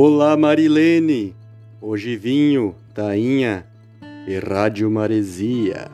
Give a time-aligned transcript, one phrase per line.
[0.00, 1.34] Olá, Marilene!
[1.80, 3.66] Hoje vinho, tainha
[4.28, 5.90] e rádio maresia.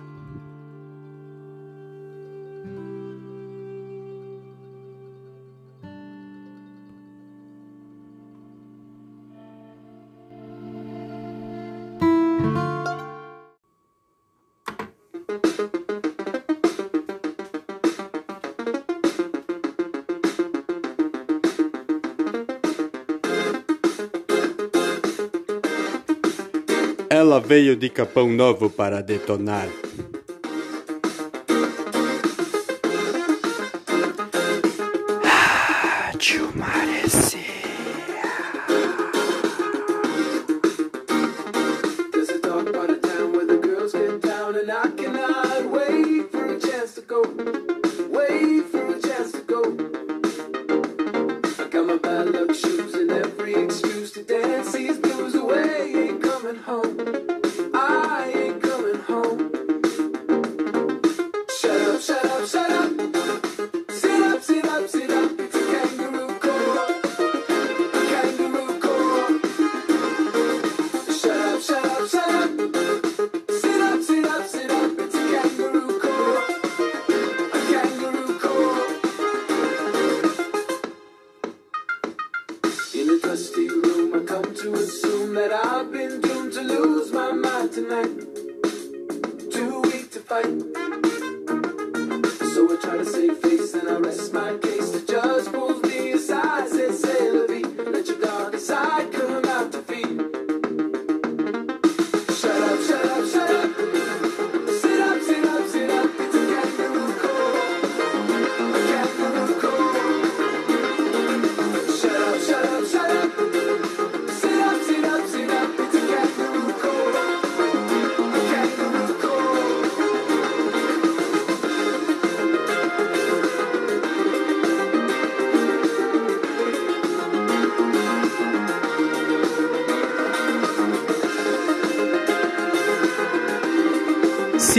[27.35, 29.67] ela veio de Capão Novo para detonar.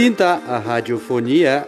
[0.06, 1.66] bem-vinda à radiofonia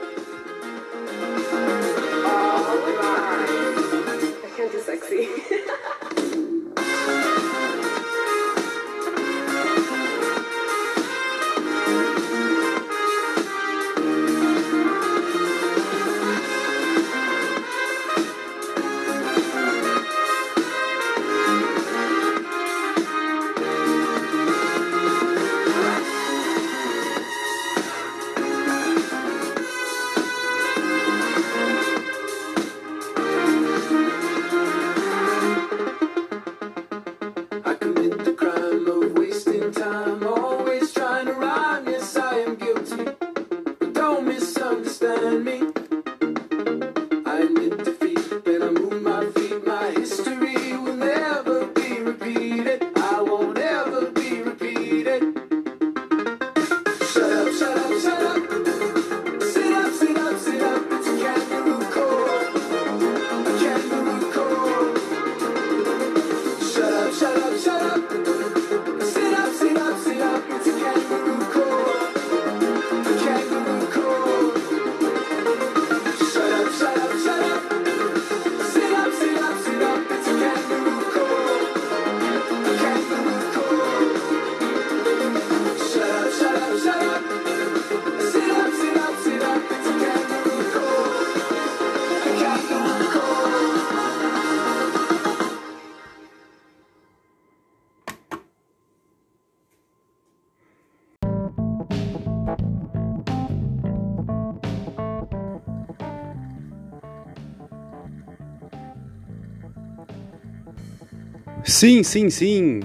[111.68, 112.80] Sim, sim, sim.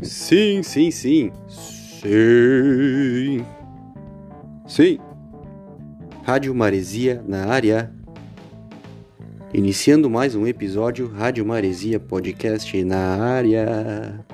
[0.00, 1.30] Sim, sim, sim.
[2.00, 3.44] Sim.
[4.66, 4.98] Sim.
[6.24, 7.92] Rádio Maresia na área.
[9.52, 14.24] Iniciando mais um episódio Rádio Maresia Podcast na área.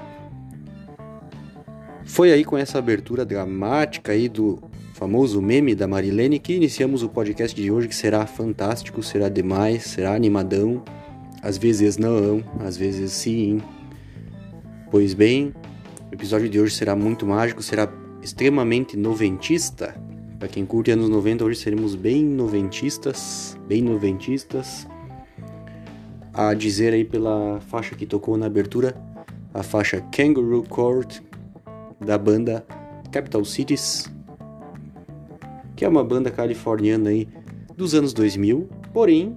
[2.04, 4.62] Foi aí com essa abertura dramática aí do
[4.94, 9.82] famoso meme da Marilene que iniciamos o podcast de hoje que será fantástico, será demais,
[9.82, 10.84] será animadão
[11.42, 13.60] às vezes não, às vezes sim.
[14.90, 15.52] Pois bem,
[16.10, 17.92] o episódio de hoje será muito mágico, será
[18.22, 19.94] extremamente noventista.
[20.38, 24.86] Para quem curte anos 90, hoje seremos bem noventistas, bem noventistas.
[26.32, 28.94] A dizer aí pela faixa que tocou na abertura,
[29.52, 31.20] a faixa Kangaroo Court
[32.00, 32.64] da banda
[33.10, 34.10] Capital Cities,
[35.74, 37.28] que é uma banda californiana aí
[37.76, 39.36] dos anos 2000, porém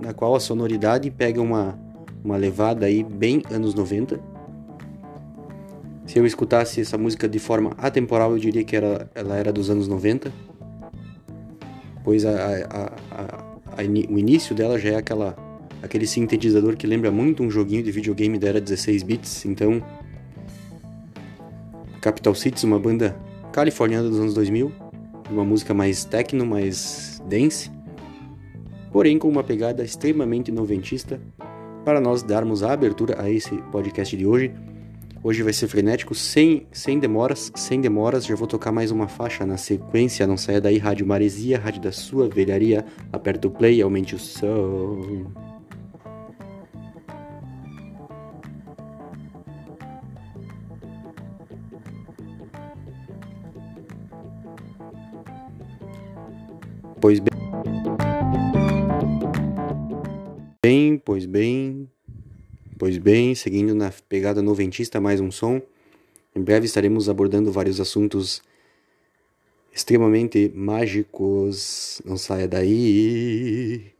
[0.00, 1.78] na qual a sonoridade pega uma,
[2.24, 4.20] uma levada aí bem anos 90.
[6.06, 9.70] Se eu escutasse essa música de forma atemporal, eu diria que era, ela era dos
[9.70, 10.32] anos 90,
[12.04, 15.36] pois a, a, a, o início dela já é aquela,
[15.82, 19.82] aquele sintetizador que lembra muito um joguinho de videogame da era 16 bits, então
[22.00, 23.16] Capital Cities, uma banda
[23.52, 24.72] californiana dos anos 2000,
[25.28, 27.68] uma música mais techno, mais dance,
[28.90, 31.20] porém com uma pegada extremamente noventista,
[31.84, 34.52] para nós darmos a abertura a esse podcast de hoje.
[35.22, 39.44] Hoje vai ser frenético, sem, sem demoras, sem demoras, já vou tocar mais uma faixa
[39.44, 44.14] na sequência, não saia daí, Rádio Maresia, Rádio da sua velharia, aperta o play, aumente
[44.14, 45.26] o som.
[57.00, 57.35] Pois bem.
[60.68, 61.88] Bem, pois bem.
[62.76, 65.62] Pois bem, seguindo na pegada noventista, mais um som.
[66.34, 68.42] Em breve estaremos abordando vários assuntos
[69.72, 72.02] extremamente mágicos.
[72.04, 73.92] Não saia daí.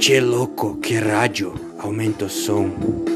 [0.00, 3.15] Che louco, que rádio, aumenta o som.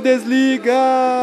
[0.00, 1.19] Desliga!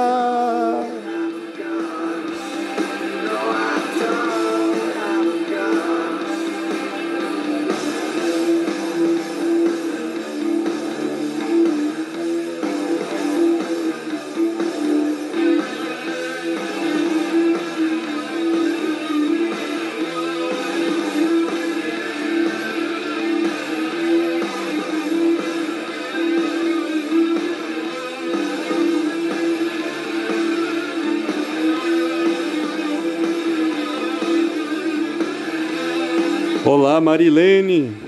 [37.07, 38.06] Marilene!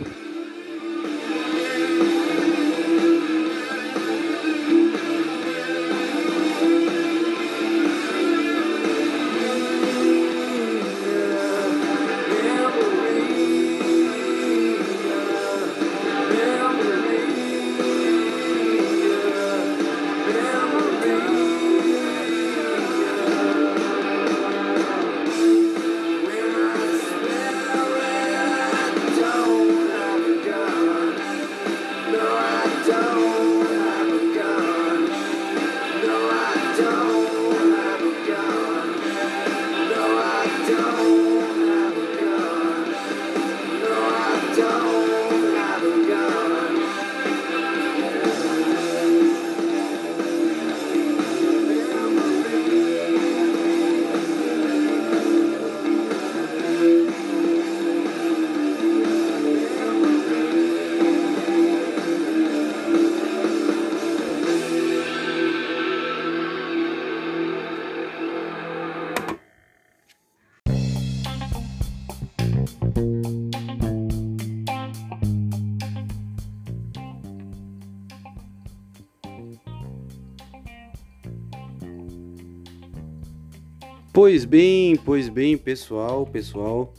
[84.21, 86.93] Pois bem, pois bem, pessoal, pessoal.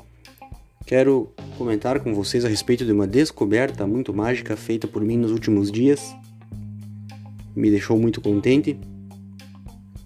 [0.86, 5.30] Quero comentar com vocês a respeito de uma descoberta muito mágica feita por mim nos
[5.30, 6.16] últimos dias.
[7.54, 8.80] Me deixou muito contente.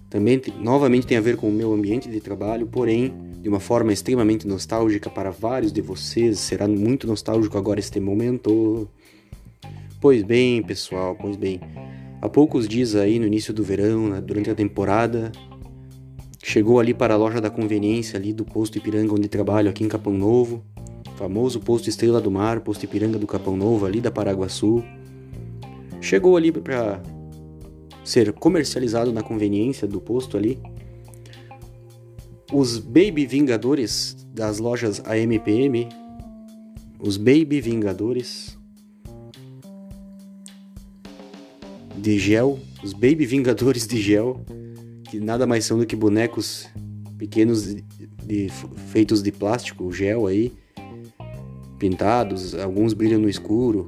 [0.09, 3.93] Também novamente tem a ver com o meu ambiente de trabalho, porém de uma forma
[3.93, 6.37] extremamente nostálgica para vários de vocês.
[6.37, 8.89] Será muito nostálgico agora este momento.
[10.01, 11.61] Pois bem, pessoal, pois bem.
[12.21, 15.31] Há poucos dias aí no início do verão, durante a temporada,
[16.47, 19.87] chegou ali para a loja da conveniência ali do posto Ipiranga onde trabalho aqui em
[19.87, 20.63] Capão Novo,
[21.15, 24.83] famoso posto Estrela do Mar, posto Ipiranga do Capão Novo ali da Paraguaçu.
[25.99, 27.01] Chegou ali para
[28.03, 30.59] ser comercializado na conveniência do posto ali.
[32.53, 35.89] Os Baby Vingadores das lojas AMPM,
[36.99, 38.55] os Baby Vingadores.
[41.97, 44.45] De gel, os Baby Vingadores de gel,
[45.15, 46.67] que nada mais são do que bonecos
[47.17, 47.83] pequenos de,
[48.25, 48.49] de-
[48.91, 50.51] feitos de plástico, gel aí,
[51.79, 53.87] pintados, alguns brilham no escuro,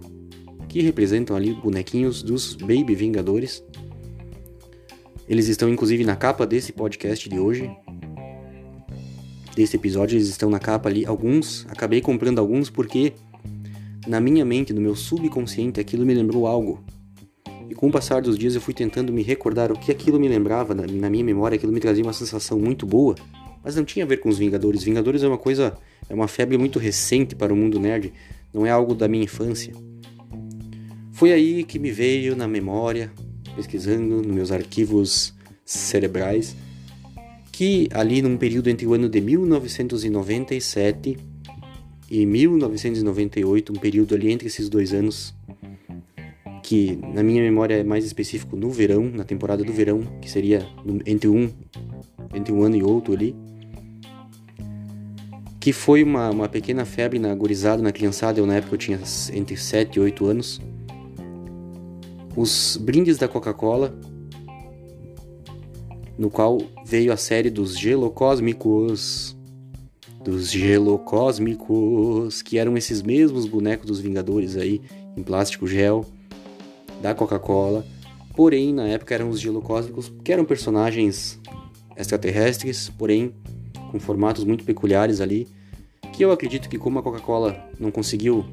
[0.70, 3.62] que representam ali bonequinhos dos Baby Vingadores.
[5.28, 7.70] Eles estão inclusive na capa desse podcast de hoje.
[9.54, 11.06] Desse episódio, eles estão na capa ali.
[11.06, 13.12] Alguns, acabei comprando alguns porque
[14.08, 16.82] na minha mente, no meu subconsciente, aquilo me lembrou algo.
[17.70, 20.28] E com o passar dos dias eu fui tentando me recordar o que aquilo me
[20.28, 23.16] lembrava na, minha memória, aquilo me trazia uma sensação muito boa,
[23.64, 24.84] mas não tinha a ver com os Vingadores.
[24.84, 25.78] Vingadores é uma coisa,
[26.10, 28.14] é uma febre muito recente para o mundo nerd,
[28.54, 29.74] não é algo da minha infância.
[31.12, 33.12] Foi aí que me veio na memória,
[33.56, 35.34] pesquisando nos meus arquivos
[35.66, 36.56] cerebrais,
[37.52, 41.18] que ali num período entre o ano de 1997
[42.10, 45.34] e 1998, um período ali entre esses dois anos,
[46.68, 50.68] que na minha memória é mais específico no verão, na temporada do verão, que seria
[51.06, 51.50] entre um,
[52.36, 53.34] entre um ano e outro ali,
[55.62, 59.00] que foi uma, uma pequena febre na gurizada, na criançada, eu na época eu tinha
[59.32, 60.60] entre 7 e 8 anos,
[62.36, 63.98] os brindes da Coca-Cola,
[66.18, 69.38] no qual veio a série dos Gelocósmicos,
[70.22, 74.82] dos Gelocósmicos, que eram esses mesmos bonecos dos Vingadores aí,
[75.16, 76.06] em plástico gel,
[77.01, 77.86] da Coca-Cola.
[78.36, 81.39] Porém, na época eram os Gelocósmicos, que eram personagens
[81.96, 83.34] extraterrestres, porém
[83.92, 85.48] com formatos muito peculiares ali,
[86.13, 88.46] que eu acredito que como a Coca-Cola não conseguiu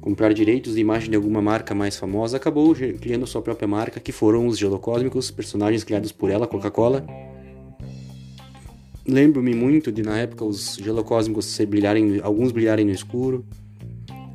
[0.00, 4.12] comprar direitos de imagem de alguma marca mais famosa, acabou criando sua própria marca, que
[4.12, 7.06] foram os Gelocósmicos, personagens criados por ela, Coca-Cola.
[9.06, 13.44] Lembro-me muito de na época os Gelocósmicos se brilharem, alguns brilharem no escuro,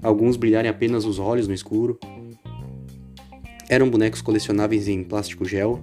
[0.01, 1.99] alguns brilharem apenas os olhos no escuro.
[3.69, 5.79] Eram bonecos colecionáveis em plástico gel.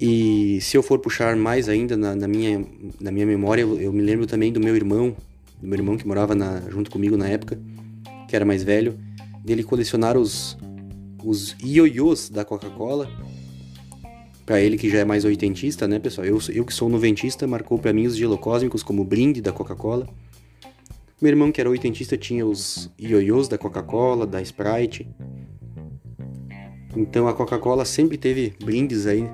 [0.00, 2.64] E se eu for puxar mais ainda na, na minha,
[2.98, 5.14] na minha memória, eu, eu me lembro também do meu irmão,
[5.60, 7.60] do meu irmão que morava na- junto comigo na época,
[8.26, 8.98] que era mais velho,
[9.44, 10.56] dele colecionar os,
[11.22, 13.10] os ioiôs da Coca-Cola.
[14.46, 16.26] Pra ele que já é mais oitentista, né, pessoal?
[16.26, 20.08] Eu, eu que sou noventista, marcou pra mim os gelocósmicos como brinde da Coca-Cola.
[21.20, 25.06] Meu irmão que era oitentista tinha os ioiôs da Coca-Cola, da Sprite.
[26.96, 29.30] Então a Coca-Cola sempre teve brindes aí né,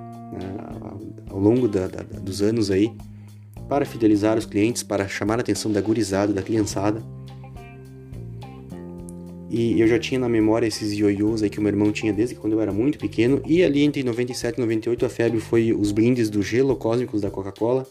[1.31, 2.93] ao longo da- da- dos anos aí
[3.69, 7.03] para fidelizar os clientes, para chamar a atenção da gurizada, da criançada.
[9.49, 12.35] E eu já tinha na memória esses ioiôs aí que o meu irmão tinha desde
[12.35, 13.41] quando eu era muito pequeno.
[13.47, 17.31] E ali entre 97 e 98 a febre foi os brindes do gelo cósmicos da
[17.31, 17.87] Coca-Cola.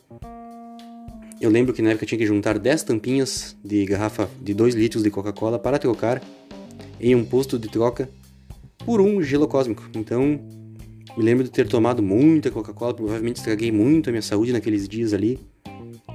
[1.40, 5.02] Eu lembro que na época tinha que juntar 10 tampinhas de garrafa de 2 litros
[5.04, 6.22] de Coca-Cola para trocar
[7.00, 8.10] em um posto de troca
[8.86, 9.84] por um gelo cósmico.
[9.96, 10.40] Então,
[11.18, 15.14] me lembro de ter tomado muita Coca-Cola, provavelmente estraguei muito a minha saúde naqueles dias
[15.14, 15.40] ali,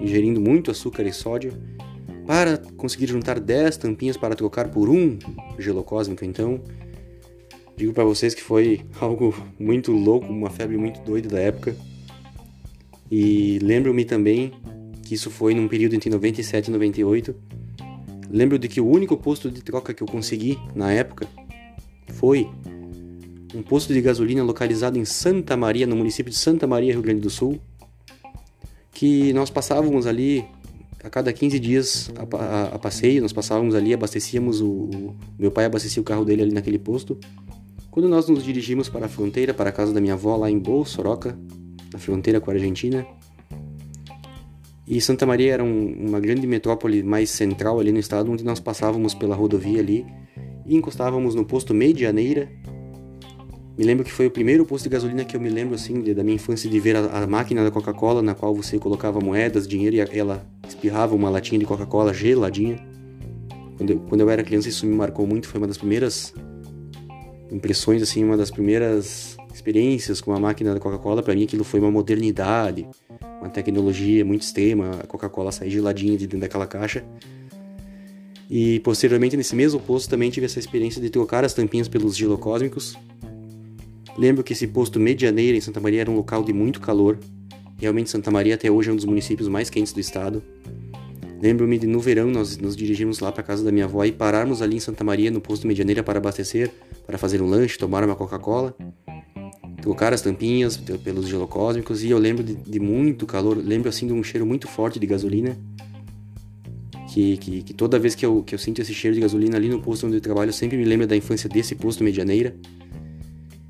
[0.00, 1.52] ingerindo muito açúcar e sódio,
[2.26, 5.18] para conseguir juntar 10 tampinhas para trocar por um
[5.58, 6.24] gelo cósmico.
[6.24, 6.60] Então,
[7.76, 11.74] digo para vocês que foi algo muito louco, uma febre muito doida da época.
[13.10, 14.52] E lembro-me também
[15.02, 17.34] que isso foi num período entre 97 e 98.
[18.30, 21.26] Lembro de que o único posto de troca que eu consegui na época
[22.11, 22.49] foi
[23.55, 27.21] um posto de gasolina localizado em Santa Maria, no município de Santa Maria, Rio Grande
[27.21, 27.59] do Sul,
[28.93, 30.45] que nós passávamos ali
[31.02, 35.50] a cada 15 dias a, a- a passeio, nós passávamos ali, abastecíamos o, o- meu
[35.50, 37.19] pai abastecia o carro dele ali naquele posto.
[37.90, 40.59] Quando nós nos dirigimos para a fronteira, para a casa da minha avó lá em
[40.59, 41.37] Boa Soroca,
[41.93, 43.05] na fronteira com a Argentina,
[44.87, 48.59] E Santa Maria era um, uma grande metrópole mais central ali no estado, onde nós
[48.61, 50.05] passávamos pela rodovia ali
[50.70, 52.48] e encostávamos no posto Medianeira.
[53.76, 56.22] Me lembro que foi o primeiro posto de gasolina que eu me lembro assim da
[56.22, 59.96] minha infância de ver a, a máquina da Coca-Cola na qual você colocava moedas, dinheiro
[59.96, 62.78] e ela espirrava uma latinha de Coca-Cola geladinha.
[63.76, 66.32] Quando eu, quando eu era criança isso me marcou muito, foi uma das primeiras
[67.50, 71.20] impressões assim, uma das primeiras experiências com a máquina da Coca-Cola.
[71.20, 72.86] Para mim aquilo foi uma modernidade
[73.40, 77.04] uma tecnologia muito extrema, a Coca-Cola sair geladinha de dentro daquela caixa.
[78.50, 82.99] E posteriormente nesse mesmo posto também tive essa experiência de trocar as tampinhas pelos gilocósmicos.
[84.19, 87.16] Lembro que esse posto Medianeira em Santa Maria era um local de muito calor.
[87.78, 90.42] Realmente Santa Maria até hoje é um dos municípios mais quentes do estado.
[91.40, 94.61] Lembro-me de no verão nós nos dirigimos lá para casa da minha avó e pararmos
[94.61, 96.71] ali em Santa Maria no posto Medianeira para abastecer,
[97.07, 98.76] para fazer um lanche, tomar uma Coca-Cola
[99.80, 104.12] trocar as tampinhas pelos gelocósmicos e eu lembro de, de, muito calor, lembro assim de
[104.12, 105.59] um cheiro muito forte de gasolina.
[107.12, 109.69] Que, que, que, toda vez que eu, que eu sinto esse cheiro de gasolina ali
[109.69, 112.55] no posto onde eu trabalho, eu sempre me lembro da infância desse posto Medianeira.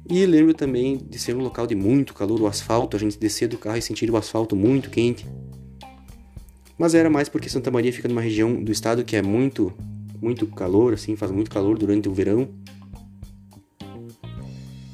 [0.09, 3.49] E lembro também de ser um local de muito calor, o asfalto, a gente descer
[3.49, 5.25] do carro e sentir o asfalto muito quente.
[6.77, 9.73] Mas era mais porque Santa Maria fica numa região do estado que é muito,
[10.21, 12.47] muito calor, assim, faz muito calor durante o verão.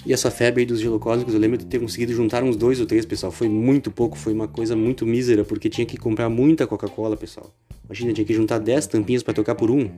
[0.07, 3.05] E essa febre dos gelocósmicos, eu lembro de ter conseguido juntar uns dois ou três,
[3.05, 3.33] pessoal.
[3.33, 7.53] Foi muito pouco, foi uma coisa muito mísera, porque tinha que comprar muita Coca-Cola, pessoal.
[7.85, 9.91] Imagina, tinha que juntar 10 tampinhas para tocar por um.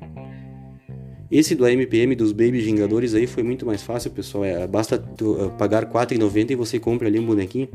[1.31, 4.47] Esse do AMPM dos Baby Vingadores aí foi muito mais fácil, pessoal.
[4.47, 7.69] É, basta tu, uh, pagar R$4,90 e você compra ali um bonequinho.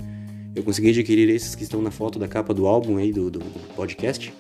[0.55, 3.37] Eu consegui adquirir esses que estão na foto da capa do álbum aí do, do,
[3.37, 4.33] do podcast.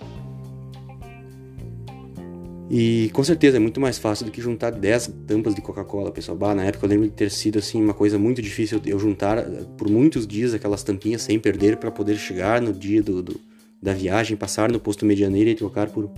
[2.69, 6.37] E com certeza é muito mais fácil do que juntar 10 tampas de Coca-Cola, pessoal.
[6.37, 9.37] Bah, na época eu lembro de ter sido assim uma coisa muito difícil eu juntar
[9.37, 13.39] eh, por muitos dias aquelas tampinhas sem perder para poder chegar no dia do, do,
[13.81, 16.09] da viagem, passar no posto Medianeira e trocar por,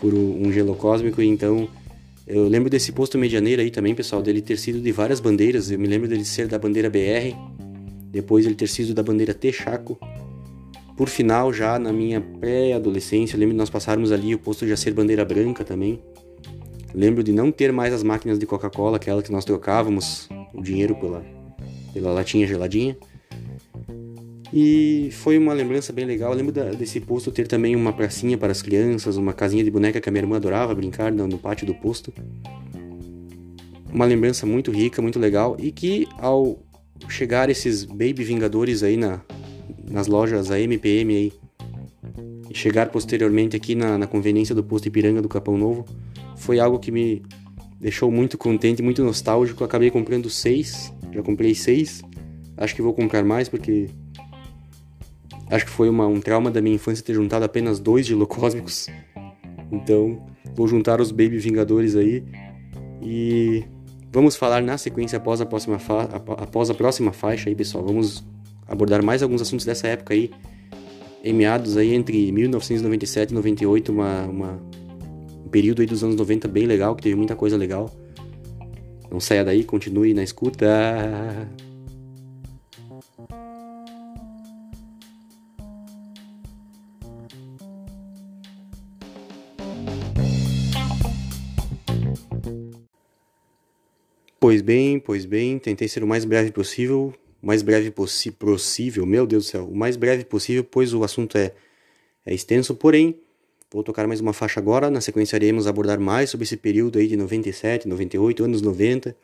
[0.00, 1.20] por um gelo cósmico.
[1.20, 1.68] Então
[2.26, 5.70] eu lembro desse posto Medianeira aí também, pessoal, dele ter sido de várias bandeiras.
[5.70, 7.36] Eu me lembro dele ser da bandeira BR,
[8.10, 9.98] depois ele ter sido da bandeira Texaco
[11.00, 14.92] por final, já na minha pré-adolescência, lembro de nós passarmos ali o posto de ser
[14.92, 15.98] bandeira branca também.
[16.92, 20.94] Lembro de não ter mais as máquinas de Coca-Cola, aquela que nós trocávamos o dinheiro
[20.96, 21.24] pela,
[21.94, 22.98] pela latinha geladinha.
[24.52, 26.32] E foi uma lembrança bem legal.
[26.32, 29.70] Eu lembro da, desse posto ter também uma pracinha para as crianças, uma casinha de
[29.70, 32.12] boneca que a minha irmã adorava brincar no, no pátio do posto.
[33.90, 35.56] Uma lembrança muito rica, muito legal.
[35.58, 36.62] E que ao
[37.08, 39.22] chegar esses Baby Vingadores aí na,
[39.90, 41.32] nas lojas AMPM aí
[42.50, 45.84] e chegar posteriormente aqui na, na conveniência do posto Ipiranga do Capão Novo
[46.36, 47.22] foi algo que me
[47.78, 49.62] deixou muito contente, muito nostálgico.
[49.62, 52.02] acabei comprando seis, já comprei seis.
[52.56, 53.88] Acho que vou comprar mais porque
[55.50, 58.88] acho que foi uma, um trauma da minha infância ter juntado apenas dois gilocósmicos.
[59.70, 62.24] Então vou juntar os Baby Vingadores aí
[63.02, 63.64] e
[64.12, 65.78] vamos falar na sequência após a próxima,
[66.38, 67.84] após a próxima faixa aí, pessoal.
[67.84, 68.24] Vamos
[68.70, 70.30] abordar mais alguns assuntos dessa época aí,
[71.22, 74.62] em meados aí entre 1997 e 98, uma, uma,
[75.44, 77.90] um período aí dos anos 90 bem legal, que teve muita coisa legal.
[79.10, 80.66] Não saia daí, continue na escuta.
[94.38, 99.26] Pois bem, pois bem, tentei ser o mais breve possível, o mais breve possível, meu
[99.26, 101.52] Deus do céu, o mais breve possível, pois o assunto é,
[102.24, 103.18] é extenso, porém,
[103.72, 107.08] vou tocar mais uma faixa agora, na sequência iremos abordar mais sobre esse período aí
[107.08, 109.16] de 97, 98, anos 90.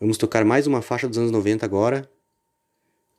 [0.00, 2.08] Vamos tocar mais uma faixa dos anos 90 agora.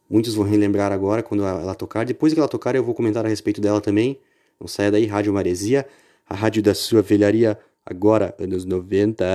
[0.09, 2.05] Muitos vão relembrar agora quando ela tocar.
[2.05, 4.19] Depois que ela tocar, eu vou comentar a respeito dela também.
[4.59, 5.87] Não saia daí, Rádio Maresia,
[6.29, 9.25] a rádio da sua velharia, agora, anos 90.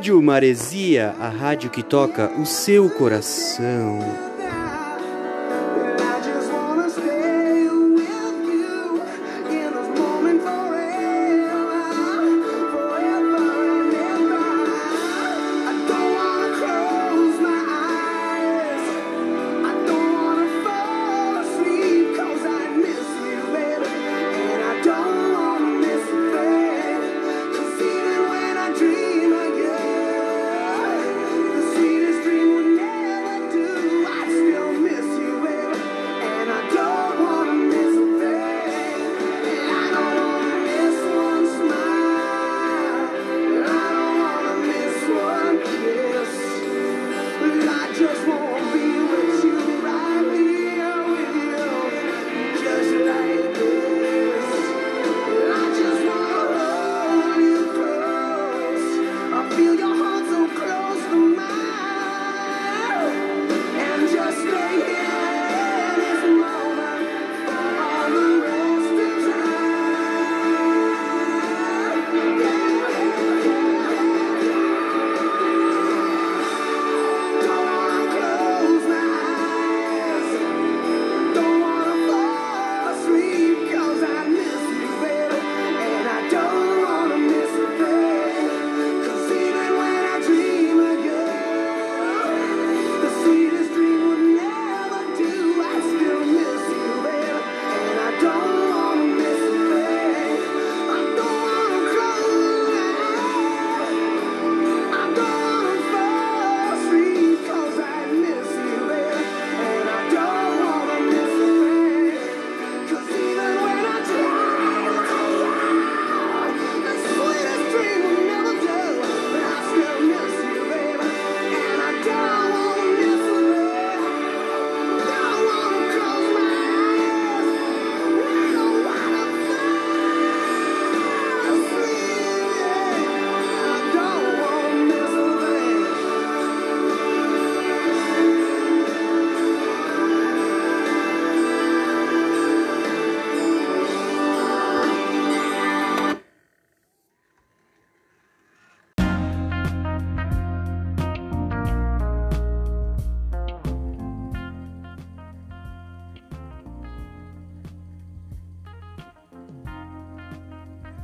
[0.00, 4.29] Rádio Maresia, a rádio que toca o seu coração.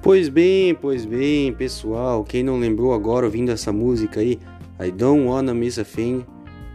[0.07, 2.23] Pois bem, pois bem, pessoal.
[2.23, 4.39] Quem não lembrou agora ouvindo essa música aí,
[4.81, 6.25] I Don't Wanna Miss a Thing,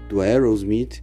[0.09, 1.01] do Aerosmith.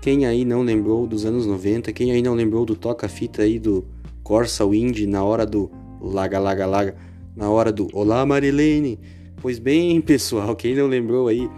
[0.00, 1.92] Quem aí não lembrou dos anos 90?
[1.92, 3.84] Quem aí não lembrou do toca-fita aí do
[4.22, 5.68] Corsa Wind na hora do
[6.00, 6.96] Laga Laga Laga,
[7.34, 9.00] na hora do Olá Marilene?
[9.42, 11.50] Pois bem, pessoal, quem não lembrou aí,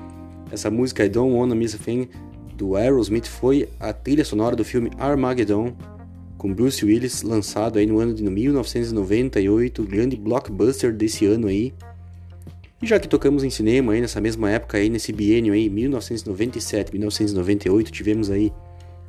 [0.50, 2.08] essa música I Don't Wanna Miss a Thing
[2.56, 5.76] do Aerosmith foi a trilha sonora do filme Armageddon
[6.42, 11.72] com Bruce Willis, lançado aí no ano de 1998, grande blockbuster desse ano aí.
[12.82, 16.90] E já que tocamos em cinema aí nessa mesma época aí, nesse biênio aí, 1997,
[16.90, 18.52] 1998, tivemos aí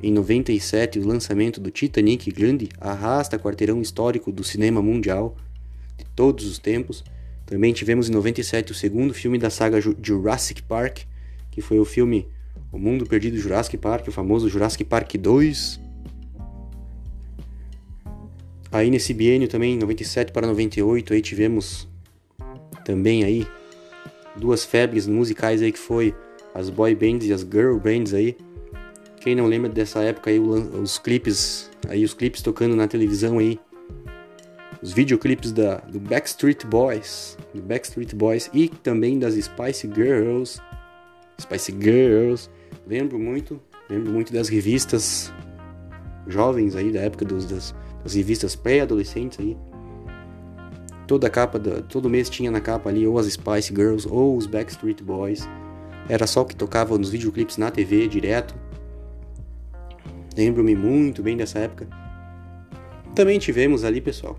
[0.00, 5.36] em 97 o lançamento do Titanic, grande arrasta quarteirão histórico do cinema mundial
[5.98, 7.02] de todos os tempos.
[7.44, 10.98] Também tivemos em 97 o segundo filme da saga Ju- Jurassic Park,
[11.50, 12.28] que foi o filme
[12.70, 15.80] O Mundo Perdido Jurassic Park, o famoso Jurassic Park 2,
[18.74, 21.88] Aí nesse biênio também, 97 para 98, aí tivemos
[22.84, 23.46] também aí
[24.34, 26.12] duas febres musicais aí que foi
[26.52, 28.36] as boy bands e as girl bands aí.
[29.20, 33.60] Quem não lembra dessa época aí, os clipes, aí os clipes tocando na televisão aí.
[34.82, 40.60] Os videoclipes da, do Backstreet Boys, do Backstreet Boys e também das Spice Girls.
[41.40, 42.50] Spice Girls.
[42.88, 45.32] Lembro muito, lembro muito das revistas
[46.26, 47.72] jovens aí da época dos, das,
[48.04, 49.56] das revistas pré-adolescentes aí.
[51.06, 55.02] Toda capa, todo mês tinha na capa ali ou as Spice Girls ou os Backstreet
[55.02, 55.48] Boys.
[56.08, 58.54] Era só o que tocava nos videoclipes na TV direto.
[60.36, 61.88] Lembro-me muito bem dessa época.
[63.14, 64.38] Também tivemos ali, pessoal.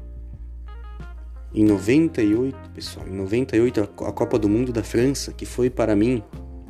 [1.54, 5.69] Em 98, pessoal, em 98 a Co- a Copa do Mundo da França, que foi
[5.69, 6.21] para mim,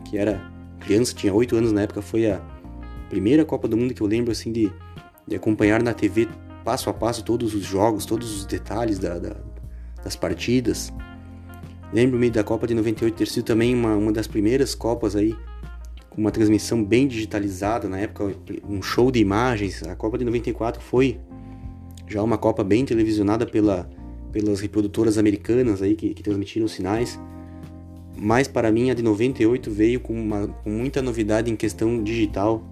[0.06, 0.40] que era
[0.80, 2.40] criança, tinha 8 anos na época, foi a
[3.10, 4.72] primeira Copa do Mundo que eu lembro assim de,
[5.28, 6.28] de acompanhar na TV
[6.66, 9.38] passo a passo todos os jogos, todos os detalhes da- da-
[10.04, 10.92] das partidas.
[11.94, 15.36] Lembro-me da Copa de 98 ter sido também uma, uma das primeiras Copas aí,
[16.10, 18.36] com uma transmissão bem digitalizada, na época
[18.68, 19.84] um show de imagens.
[19.84, 21.20] A Copa de 94 foi
[22.08, 23.90] já uma Copa bem televisionada pela,
[24.32, 27.20] pelas reprodutoras americanas aí que, que transmitiram os sinais.
[28.18, 32.64] mas para mim a de 98 veio com, uma, com muita novidade em questão digital,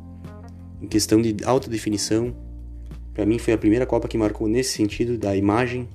[0.81, 2.33] em questão de alta definição.
[3.13, 5.87] Para mim foi a primeira Copa que marcou nesse sentido da imagem.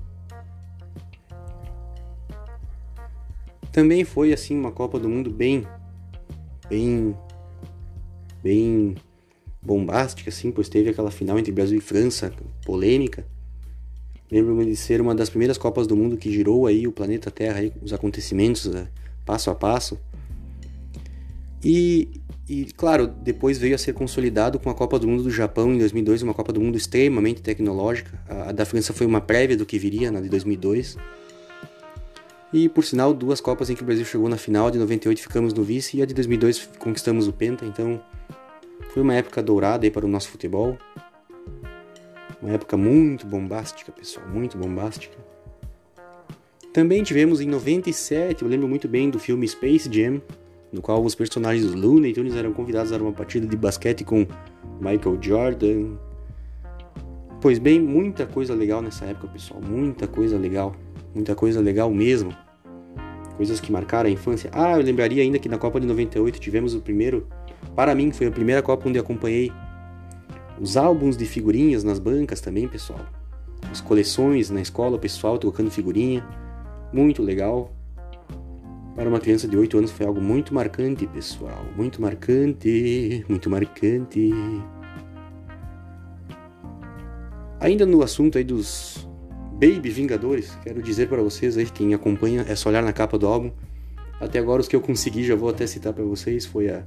[3.73, 5.67] Também foi assim uma Copa do Mundo bem
[6.69, 7.17] bem
[8.43, 8.95] bem
[9.61, 12.33] bombástica assim, pois teve aquela final entre Brasil e França,
[12.65, 13.27] polêmica.
[14.31, 17.61] Lembro-me de ser uma das primeiras Copas do Mundo que girou aí o planeta Terra,
[17.61, 18.89] aí, os acontecimentos né,
[19.25, 19.99] passo a passo.
[21.65, 22.18] E,
[22.49, 25.79] e, claro, depois veio a ser consolidado com a Copa do Mundo do Japão em
[25.79, 28.19] 2002, uma Copa do Mundo extremamente tecnológica.
[28.27, 30.97] A, da França foi uma prévia do que viria na de 2002.
[32.51, 35.53] E, por sinal, duas Copas em que o Brasil chegou na final, de 98 ficamos
[35.53, 38.01] no vice e a de 2002 conquistamos o Penta, então
[38.95, 40.79] foi uma época dourada aí para o nosso futebol.
[42.41, 45.19] Uma época muito bombástica, pessoal, muito bombástica.
[46.73, 50.23] Também tivemos em 97, eu lembro muito bem do filme Space Jam,
[50.73, 54.27] no qual os personagens Looney Tunes eram convidados a uma partida de basquete com
[54.81, 55.97] Michael Jordan.
[57.41, 60.75] Pois bem, muita coisa legal nessa época, pessoal, muita coisa legal,
[61.15, 62.35] muita coisa legal mesmo.
[63.37, 64.51] Coisas que marcaram a infância.
[64.53, 67.29] Ah, eu lembraria ainda que na Copa de 98 tivemos o primeiro,
[67.77, 69.53] para mim foi a primeira Copa onde acompanhei
[70.61, 73.01] os álbuns de figurinhas nas bancas também, pessoal.
[73.71, 76.27] As coleções na escola, pessoal trocando figurinha.
[76.93, 77.73] Muito legal.
[78.99, 81.65] Para uma criança de 8 anos foi algo muito marcante, pessoal.
[81.77, 84.33] Muito marcante, muito marcante.
[87.61, 89.09] Ainda no assunto aí dos
[89.53, 93.29] Baby Vingadores, quero dizer para vocês aí, quem acompanha, é só olhar na capa do
[93.29, 93.53] álbum.
[94.21, 96.85] Até agora os que eu consegui, já vou até citar para vocês, foi a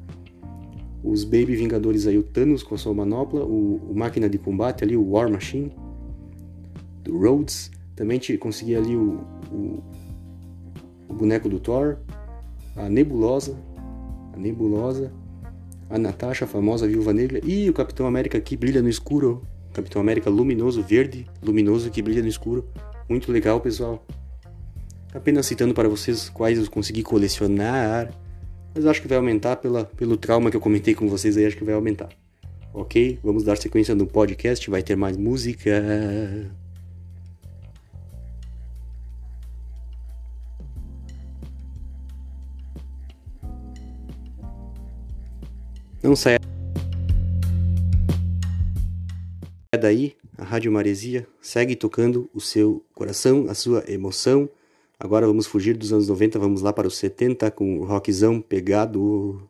[1.02, 4.84] os Baby Vingadores aí, o Thanos com a sua manopla, o, o máquina de combate
[4.84, 5.72] ali, o War Machine,
[7.06, 7.72] do Rhodes.
[7.96, 9.82] Também te consegui ali o, o,
[11.12, 11.98] o, boneco do Thor,
[12.76, 13.58] a Nebulosa,
[14.34, 15.12] a Nebulosa,
[15.90, 19.42] a Natasha, a famosa Viúva Negra, e o Capitão América que brilha no escuro.
[19.74, 22.68] Capitão América luminoso, verde, luminoso que brilha no escuro.
[23.08, 24.06] Muito legal, pessoal.
[25.14, 28.12] Apenas citando para vocês quais eu consegui colecionar.
[28.74, 31.58] Mas acho que vai aumentar pela, pelo trauma que eu comentei com vocês aí, acho
[31.58, 32.10] que vai aumentar.
[32.74, 33.20] Ok?
[33.22, 35.72] Vamos dar sequência no podcast, vai ter mais música.
[46.04, 46.40] Não saia
[49.80, 54.50] daí, a Rádio Maresia segue tocando o seu coração, a sua emoção.
[55.00, 59.42] Agora vamos fugir dos anos 90, vamos lá para os 70 com o rockzão pegado.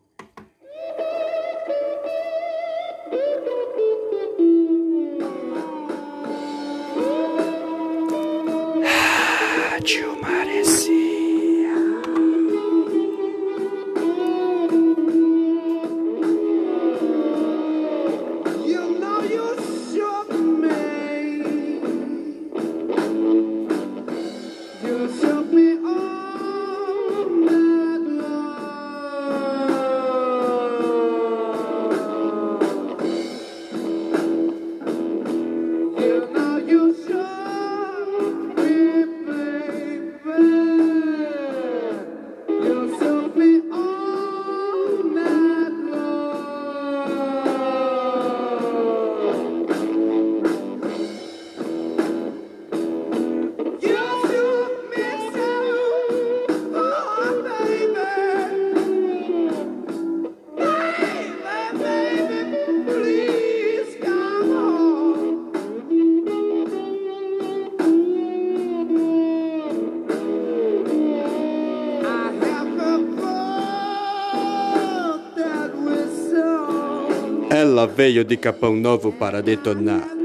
[77.82, 80.21] Ela veio de Capão Novo para detonar.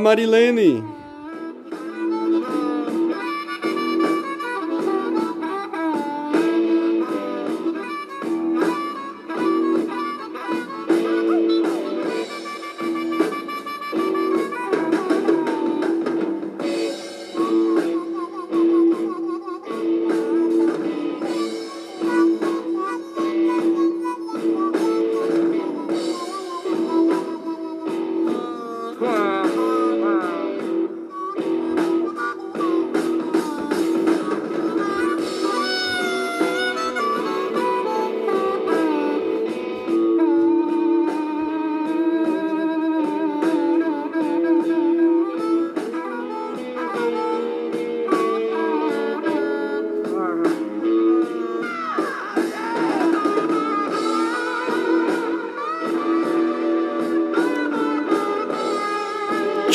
[0.00, 0.95] Marilene!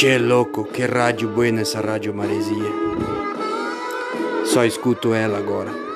[0.01, 2.71] Che louco, que rádio buena essa rádio maresia.
[4.45, 5.90] Só escuto ela agora.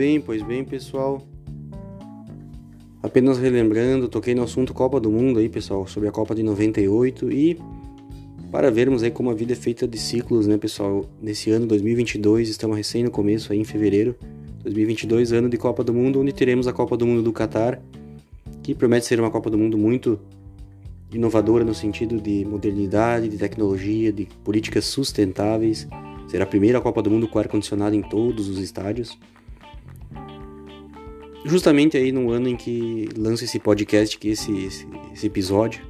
[0.00, 1.20] Bem, pois bem, pessoal.
[3.02, 7.30] Apenas relembrando, toquei no assunto Copa do Mundo aí, pessoal, sobre a Copa de 98
[7.30, 7.60] e
[8.50, 11.04] para vermos aí como a vida é feita de ciclos, né, pessoal?
[11.20, 14.16] Nesse ano 2022, estamos recém no começo aí em fevereiro.
[14.62, 17.78] 2022, ano de Copa do Mundo, onde teremos a Copa do Mundo do Catar,
[18.62, 20.18] que promete ser uma Copa do Mundo muito
[21.12, 25.86] inovadora no sentido de modernidade, de tecnologia, de políticas sustentáveis.
[26.26, 29.18] Será a primeira Copa do Mundo com ar-condicionado em todos os estádios.
[31.44, 35.82] Justamente aí no ano em que lanço esse podcast, que esse, esse, esse episódio,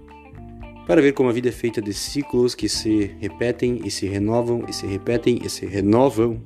[0.87, 4.65] para ver como a vida é feita de ciclos que se repetem e se renovam,
[4.69, 6.41] e se repetem e se renovam.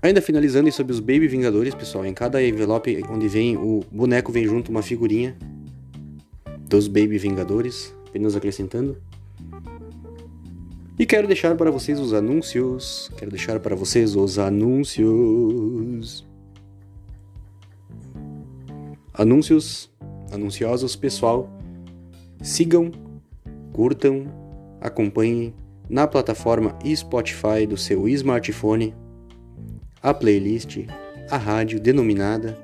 [0.00, 4.44] Ainda finalizando sobre os Baby Vingadores, pessoal, em cada envelope onde vem o boneco vem
[4.44, 5.36] junto uma figurinha
[6.68, 8.96] dos Baby Vingadores, apenas acrescentando.
[10.96, 13.10] E quero deixar para vocês os anúncios.
[13.16, 16.24] Quero deixar para vocês os anúncios.
[19.12, 19.90] Anúncios
[20.32, 21.50] anunciosos, pessoal.
[22.40, 22.92] Sigam,
[23.72, 24.26] curtam,
[24.80, 25.52] acompanhem
[25.88, 28.94] na plataforma Spotify do seu smartphone
[30.02, 30.86] a playlist,
[31.30, 32.56] a rádio denominada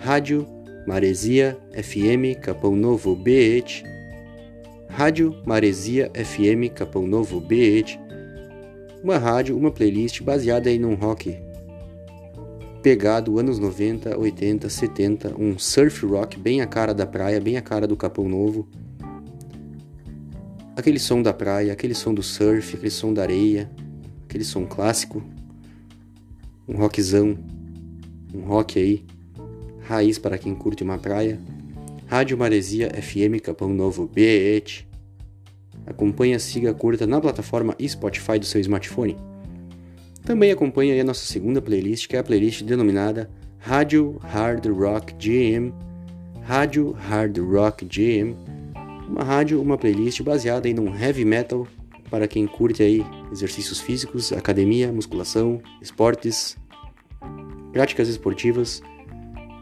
[0.00, 0.46] Rádio
[0.86, 3.99] Maresia FM Capão Novo BH
[4.90, 7.98] Rádio Maresia FM Capão Novo BH,
[9.02, 11.38] uma rádio, uma playlist baseada aí num rock
[12.82, 17.62] pegado anos 90, 80, 70, um surf rock bem a cara da praia, bem a
[17.62, 18.68] cara do Capão Novo.
[20.74, 23.70] Aquele som da praia, aquele som do surf, aquele som da areia,
[24.24, 25.22] aquele som clássico.
[26.66, 27.38] Um rockzão,
[28.34, 29.04] um rock aí,
[29.82, 31.38] raiz para quem curte uma praia.
[32.10, 34.84] Rádio Maresia FM Capão Novo BH.
[35.86, 39.16] Acompanha, siga, curta na plataforma Spotify do seu smartphone.
[40.24, 45.72] Também acompanhe a nossa segunda playlist, que é a playlist denominada Rádio Hard Rock GM.
[46.42, 48.34] Rádio Hard Rock GM.
[49.08, 51.64] Uma rádio, uma playlist baseada em um heavy metal
[52.10, 56.56] para quem curte aí exercícios físicos, academia, musculação, esportes,
[57.72, 58.82] práticas esportivas.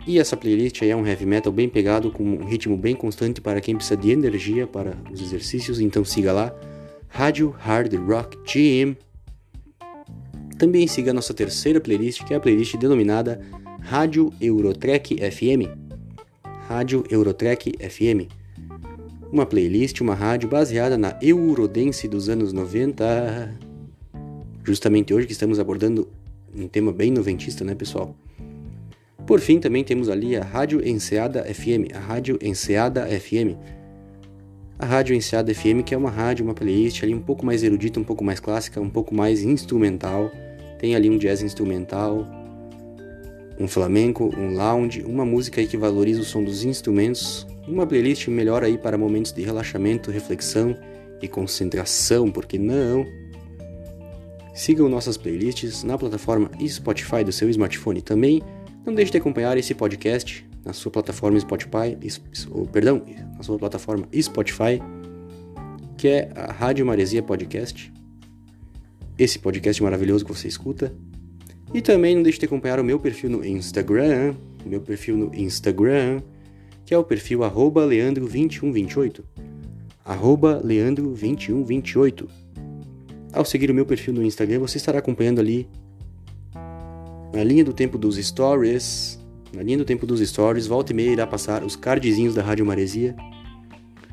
[0.08, 3.60] E essa playlist é um heavy metal bem pegado, com um ritmo bem constante para
[3.60, 6.58] quem precisa de energia para os exercícios, então siga lá,
[7.08, 8.96] Rádio Hard Rock Gym.
[10.56, 13.38] Também siga a nossa terceira playlist, que é a playlist denominada
[13.82, 15.68] Rádio Eurotrek FM.
[16.66, 18.32] Rádio Eurotrek FM.
[19.30, 23.58] Uma playlist, uma rádio baseada na Eurodance dos anos 90.
[24.64, 26.08] Justamente hoje que estamos abordando
[26.56, 28.16] um tema bem noventista, né, pessoal?
[29.28, 33.58] Por fim, também temos ali a Rádio Enseada FM, a Rádio Enseada FM.
[34.78, 38.00] A Rádio Enseada FM, que é uma rádio, uma playlist ali um pouco mais erudita,
[38.00, 40.30] um pouco mais clássica, um pouco mais instrumental.
[40.78, 42.26] Tem ali um jazz instrumental,
[43.60, 48.28] um flamenco, um lounge, uma música aí que valoriza o som dos instrumentos, uma playlist
[48.28, 50.74] melhor aí para momentos de relaxamento, reflexão
[51.20, 53.04] e concentração, porque não?
[54.54, 58.42] Sigam nossas playlists na plataforma Spotify do seu smartphone também
[58.88, 61.96] não deixe de acompanhar esse podcast na sua plataforma Spotify,
[62.50, 63.02] ou, perdão,
[63.36, 64.80] na sua plataforma Spotify,
[65.96, 67.92] que é a Rádio Maresia Podcast.
[69.18, 70.92] Esse podcast maravilhoso que você escuta.
[71.74, 74.34] E também não deixe de acompanhar o meu perfil no Instagram,
[74.64, 76.22] meu perfil no Instagram,
[76.86, 79.22] que é o perfil leandro2128.
[80.02, 82.26] Arroba leandro2128.
[83.34, 85.68] Ao seguir o meu perfil no Instagram, você estará acompanhando ali
[87.38, 89.16] na linha do tempo dos stories,
[89.54, 92.66] na linha do tempo dos stories, volta e meia irá passar os cardzinhos da Rádio
[92.66, 93.14] Maresia.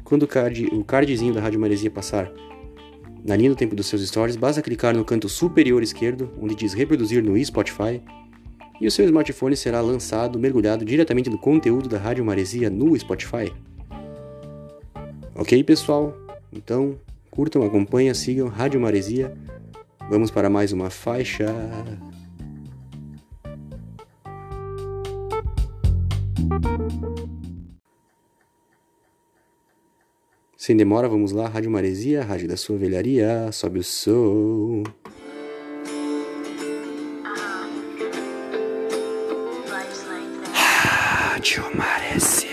[0.03, 2.31] Quando o, card, o cardzinho da Rádio Maresia passar
[3.25, 6.73] na linha do tempo dos seus stories, basta clicar no canto superior esquerdo, onde diz
[6.73, 7.99] reproduzir no Spotify,
[8.79, 13.51] e o seu smartphone será lançado, mergulhado diretamente no conteúdo da Rádio Maresia no Spotify.
[15.33, 16.15] Ok, pessoal?
[16.53, 16.95] Então,
[17.31, 19.35] curtam, acompanhem, sigam Rádio Maresia.
[20.11, 21.47] Vamos para mais uma faixa.
[30.65, 34.81] Sem demora, vamos lá, Rádio Maresia, Rádio da sua velharia, sobe o som.
[40.55, 42.44] Rádio Maresia.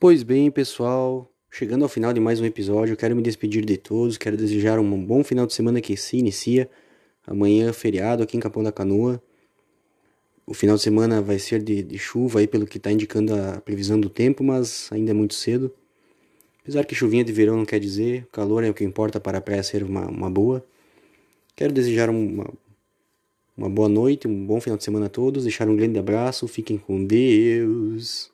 [0.00, 4.16] Pois bem, pessoal, chegando ao final de mais um episódio, quero me despedir de todos,
[4.16, 6.70] quero desejar um bom final de semana que se inicia.
[7.26, 9.22] Amanhã, feriado aqui em Capão da Canoa.
[10.46, 13.60] O final de semana vai ser de, de chuva aí, pelo que está indicando a
[13.60, 15.70] previsão do tempo, mas ainda é muito cedo.
[16.62, 19.40] Apesar que chuvinha de verão não quer dizer, calor é o que importa para a
[19.42, 20.64] praia ser uma, uma boa.
[21.54, 22.50] Quero desejar uma,
[23.54, 26.78] uma boa noite, um bom final de semana a todos, deixar um grande abraço, fiquem
[26.78, 28.32] com Deus.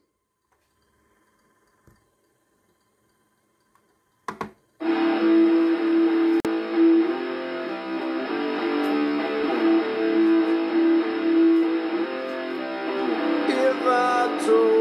[14.26, 14.75] to